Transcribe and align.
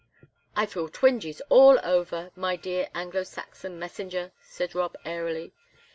"I 0.55 0.65
feel 0.65 0.89
twinges 0.89 1.43
all 1.49 1.77
over, 1.83 2.31
my 2.35 2.55
dear 2.55 2.89
Anglo 2.95 3.21
Saxon 3.21 3.77
messenger," 3.77 4.31
said 4.41 4.73
Rob, 4.73 4.97
airily. 5.05 5.53